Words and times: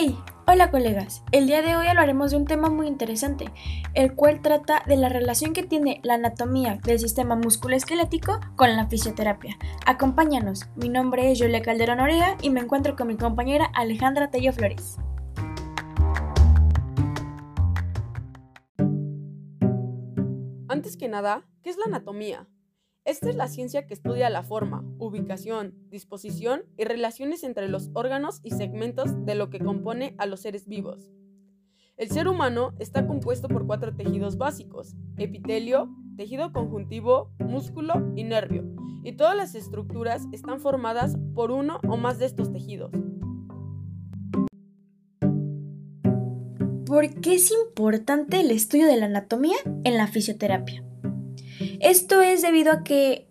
¡Hey! 0.00 0.16
Hola 0.46 0.70
colegas, 0.70 1.24
el 1.32 1.48
día 1.48 1.60
de 1.60 1.74
hoy 1.74 1.88
hablaremos 1.88 2.30
de 2.30 2.36
un 2.36 2.44
tema 2.44 2.70
muy 2.70 2.86
interesante, 2.86 3.46
el 3.94 4.14
cual 4.14 4.42
trata 4.42 4.84
de 4.86 4.96
la 4.96 5.08
relación 5.08 5.52
que 5.52 5.64
tiene 5.64 6.00
la 6.04 6.14
anatomía 6.14 6.78
del 6.84 7.00
sistema 7.00 7.34
musculoesquelético 7.34 8.38
con 8.54 8.76
la 8.76 8.86
fisioterapia. 8.86 9.58
Acompáñanos, 9.86 10.68
mi 10.76 10.88
nombre 10.88 11.32
es 11.32 11.40
Julia 11.40 11.62
Calderón 11.62 11.98
Orea 11.98 12.36
y 12.42 12.50
me 12.50 12.60
encuentro 12.60 12.94
con 12.94 13.08
mi 13.08 13.16
compañera 13.16 13.72
Alejandra 13.74 14.30
Tello 14.30 14.52
Flores. 14.52 14.98
Antes 20.68 20.96
que 20.96 21.08
nada, 21.08 21.42
¿qué 21.64 21.70
es 21.70 21.76
la 21.76 21.86
anatomía? 21.86 22.46
Esta 23.08 23.30
es 23.30 23.36
la 23.36 23.48
ciencia 23.48 23.86
que 23.86 23.94
estudia 23.94 24.28
la 24.28 24.42
forma, 24.42 24.84
ubicación, 24.98 25.72
disposición 25.88 26.64
y 26.76 26.84
relaciones 26.84 27.42
entre 27.42 27.66
los 27.66 27.88
órganos 27.94 28.40
y 28.42 28.50
segmentos 28.50 29.24
de 29.24 29.34
lo 29.34 29.48
que 29.48 29.60
compone 29.60 30.14
a 30.18 30.26
los 30.26 30.40
seres 30.40 30.68
vivos. 30.68 31.08
El 31.96 32.10
ser 32.10 32.28
humano 32.28 32.74
está 32.78 33.06
compuesto 33.06 33.48
por 33.48 33.66
cuatro 33.66 33.96
tejidos 33.96 34.36
básicos, 34.36 34.94
epitelio, 35.16 35.88
tejido 36.18 36.52
conjuntivo, 36.52 37.32
músculo 37.38 38.12
y 38.14 38.24
nervio, 38.24 38.66
y 39.02 39.12
todas 39.12 39.34
las 39.34 39.54
estructuras 39.54 40.26
están 40.32 40.60
formadas 40.60 41.16
por 41.34 41.50
uno 41.50 41.80
o 41.88 41.96
más 41.96 42.18
de 42.18 42.26
estos 42.26 42.52
tejidos. 42.52 42.90
¿Por 46.84 47.08
qué 47.22 47.36
es 47.36 47.50
importante 47.52 48.40
el 48.40 48.50
estudio 48.50 48.86
de 48.86 48.98
la 48.98 49.06
anatomía 49.06 49.56
en 49.84 49.96
la 49.96 50.08
fisioterapia? 50.08 50.84
Esto 51.80 52.20
es 52.20 52.42
debido 52.42 52.72
a 52.72 52.82
que 52.84 53.28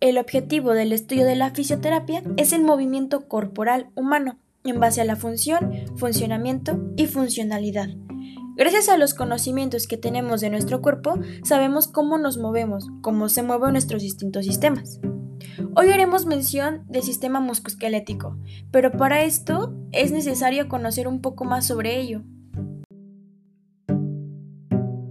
el 0.00 0.18
objetivo 0.18 0.72
del 0.72 0.92
estudio 0.92 1.24
de 1.26 1.36
la 1.36 1.50
fisioterapia 1.50 2.22
es 2.36 2.52
el 2.52 2.62
movimiento 2.62 3.28
corporal 3.28 3.90
humano 3.94 4.38
en 4.64 4.80
base 4.80 5.00
a 5.00 5.04
la 5.04 5.16
función, 5.16 5.72
funcionamiento 5.96 6.78
y 6.96 7.06
funcionalidad. 7.06 7.88
Gracias 8.56 8.88
a 8.88 8.98
los 8.98 9.14
conocimientos 9.14 9.86
que 9.86 9.96
tenemos 9.96 10.40
de 10.40 10.50
nuestro 10.50 10.82
cuerpo, 10.82 11.18
sabemos 11.44 11.88
cómo 11.88 12.18
nos 12.18 12.36
movemos, 12.36 12.88
cómo 13.00 13.28
se 13.28 13.42
mueven 13.42 13.72
nuestros 13.72 14.02
distintos 14.02 14.44
sistemas. 14.44 15.00
Hoy 15.76 15.88
haremos 15.90 16.26
mención 16.26 16.84
del 16.88 17.02
sistema 17.02 17.40
musculoesquelético, 17.40 18.36
pero 18.70 18.92
para 18.92 19.22
esto 19.24 19.74
es 19.92 20.12
necesario 20.12 20.68
conocer 20.68 21.08
un 21.08 21.20
poco 21.20 21.44
más 21.44 21.66
sobre 21.66 22.00
ello. 22.00 22.22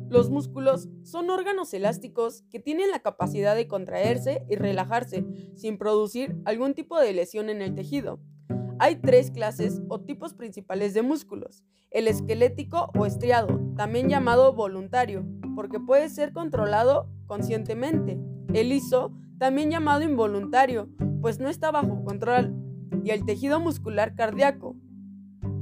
Los 0.10 0.32
músculos 0.32 0.90
son 1.04 1.30
órganos 1.30 1.72
elásticos 1.72 2.44
que 2.50 2.60
tienen 2.60 2.90
la 2.90 3.00
capacidad 3.00 3.56
de 3.56 3.68
contraerse 3.68 4.44
y 4.50 4.56
relajarse 4.56 5.24
sin 5.54 5.78
producir 5.78 6.36
algún 6.46 6.74
tipo 6.74 7.00
de 7.00 7.14
lesión 7.14 7.48
en 7.50 7.62
el 7.62 7.76
tejido. 7.76 8.20
Hay 8.80 8.96
tres 8.96 9.30
clases 9.30 9.84
o 9.88 10.02
tipos 10.02 10.34
principales 10.34 10.96
de 10.96 11.04
músculos. 11.04 11.64
El 11.92 12.08
esquelético 12.08 12.90
o 12.98 13.06
estriado, 13.06 13.60
también 13.76 14.10
llamado 14.10 14.54
voluntario, 14.54 15.28
porque 15.56 15.80
puede 15.80 16.10
ser 16.10 16.34
controlado 16.34 17.08
conscientemente. 17.28 18.20
El 18.52 18.70
liso, 18.70 19.14
también 19.38 19.70
llamado 19.70 20.02
involuntario, 20.02 20.90
pues 21.22 21.40
no 21.40 21.50
está 21.50 21.70
bajo 21.70 22.04
control. 22.04 22.56
Y 23.04 23.12
el 23.12 23.26
tejido 23.26 23.60
muscular 23.60 24.16
cardíaco, 24.16 24.76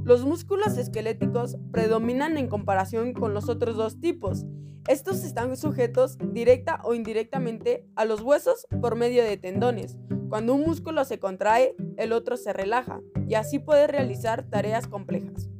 los 0.08 0.24
músculos 0.24 0.78
esqueléticos 0.78 1.58
predominan 1.70 2.38
en 2.38 2.48
comparación 2.48 3.12
con 3.12 3.34
los 3.34 3.50
otros 3.50 3.76
dos 3.76 4.00
tipos. 4.00 4.46
Estos 4.86 5.22
están 5.22 5.54
sujetos 5.54 6.16
directa 6.32 6.80
o 6.82 6.94
indirectamente 6.94 7.86
a 7.94 8.06
los 8.06 8.22
huesos 8.22 8.66
por 8.80 8.96
medio 8.96 9.22
de 9.22 9.36
tendones. 9.36 9.98
Cuando 10.30 10.54
un 10.54 10.62
músculo 10.62 11.04
se 11.04 11.18
contrae, 11.18 11.76
el 11.98 12.12
otro 12.14 12.38
se 12.38 12.54
relaja 12.54 13.02
y 13.28 13.34
así 13.34 13.58
puede 13.58 13.86
realizar 13.86 14.44
tareas 14.48 14.86
complejas. 14.86 15.50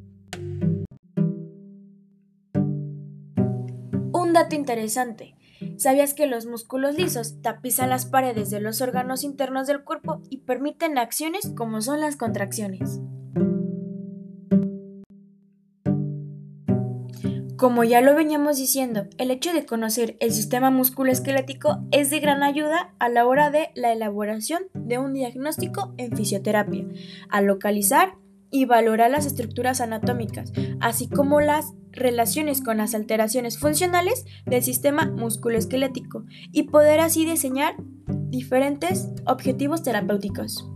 Un 4.15 4.33
dato 4.33 4.57
interesante. 4.57 5.37
¿Sabías 5.77 6.15
que 6.15 6.27
los 6.27 6.47
músculos 6.47 6.97
lisos 6.97 7.43
tapizan 7.43 7.91
las 7.91 8.07
paredes 8.07 8.49
de 8.49 8.61
los 8.61 8.81
órganos 8.81 9.25
internos 9.25 9.67
del 9.67 9.85
cuerpo 9.85 10.23
y 10.31 10.39
permiten 10.39 10.97
acciones 10.97 11.53
como 11.55 11.83
son 11.83 12.01
las 12.01 12.17
contracciones? 12.17 12.99
Como 17.59 17.83
ya 17.83 18.01
lo 18.01 18.15
veníamos 18.15 18.57
diciendo, 18.57 19.09
el 19.19 19.33
hecho 19.33 19.53
de 19.53 19.67
conocer 19.67 20.17
el 20.21 20.31
sistema 20.31 20.71
musculoesquelético 20.71 21.81
es 21.91 22.09
de 22.09 22.21
gran 22.21 22.45
ayuda 22.45 22.95
a 23.01 23.09
la 23.09 23.27
hora 23.27 23.51
de 23.51 23.71
la 23.75 23.93
elaboración 23.93 24.63
de 24.75 24.99
un 24.99 25.13
diagnóstico 25.13 25.93
en 25.97 26.17
fisioterapia, 26.17 26.87
a 27.29 27.41
localizar 27.41 28.15
y 28.53 28.67
valorar 28.67 29.11
las 29.11 29.27
estructuras 29.27 29.81
anatómicas, 29.81 30.53
así 30.79 31.09
como 31.09 31.41
las 31.41 31.75
relaciones 31.91 32.63
con 32.63 32.77
las 32.77 32.95
alteraciones 32.95 33.59
funcionales 33.59 34.25
del 34.47 34.63
sistema 34.63 35.07
musculoesquelético 35.07 36.27
y 36.53 36.63
poder 36.63 37.01
así 37.01 37.27
diseñar 37.27 37.75
diferentes 38.31 39.09
objetivos 39.27 39.83
terapéuticos. 39.83 40.71